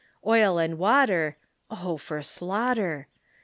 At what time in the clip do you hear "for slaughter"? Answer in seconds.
1.95-3.05